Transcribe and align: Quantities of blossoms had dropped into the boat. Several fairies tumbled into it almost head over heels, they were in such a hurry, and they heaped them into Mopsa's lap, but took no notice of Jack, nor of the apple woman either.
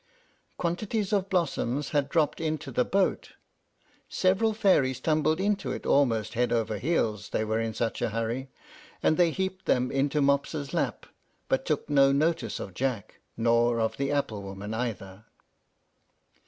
Quantities 0.57 1.13
of 1.13 1.29
blossoms 1.29 1.89
had 1.89 2.09
dropped 2.09 2.41
into 2.41 2.71
the 2.71 2.83
boat. 2.83 3.33
Several 4.09 4.51
fairies 4.51 4.99
tumbled 4.99 5.39
into 5.39 5.71
it 5.71 5.85
almost 5.85 6.33
head 6.33 6.51
over 6.51 6.79
heels, 6.79 7.29
they 7.29 7.45
were 7.45 7.59
in 7.59 7.75
such 7.75 8.01
a 8.01 8.09
hurry, 8.09 8.49
and 9.03 9.15
they 9.15 9.29
heaped 9.29 9.65
them 9.65 9.91
into 9.91 10.19
Mopsa's 10.19 10.73
lap, 10.73 11.05
but 11.47 11.65
took 11.67 11.87
no 11.87 12.11
notice 12.11 12.59
of 12.59 12.73
Jack, 12.73 13.19
nor 13.37 13.79
of 13.79 13.97
the 13.97 14.11
apple 14.11 14.41
woman 14.41 14.73
either. 14.73 15.25